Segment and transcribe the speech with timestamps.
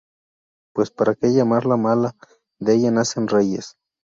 [0.73, 2.15] Pues para que llamarla mala,
[2.57, 3.77] de ella nacen reyes.